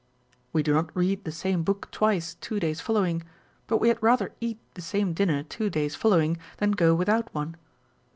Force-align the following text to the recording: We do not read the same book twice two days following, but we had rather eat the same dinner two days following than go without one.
We 0.51 0.63
do 0.63 0.73
not 0.73 0.89
read 0.97 1.25
the 1.25 1.31
same 1.31 1.61
book 1.61 1.87
twice 1.91 2.33
two 2.41 2.59
days 2.59 2.81
following, 2.81 3.21
but 3.67 3.77
we 3.77 3.89
had 3.89 4.01
rather 4.01 4.31
eat 4.41 4.57
the 4.73 4.81
same 4.81 5.13
dinner 5.13 5.43
two 5.43 5.69
days 5.69 5.93
following 5.93 6.37
than 6.57 6.71
go 6.71 6.95
without 6.95 7.31
one. 7.35 7.55